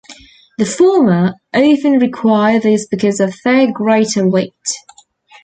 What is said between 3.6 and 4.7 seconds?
greater weight.